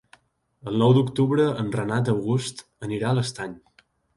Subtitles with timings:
[0.71, 2.65] El nou d'octubre en Renat August
[2.99, 3.57] irà a l'Estany.